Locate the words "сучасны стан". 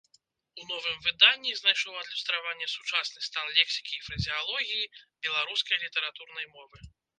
2.75-3.53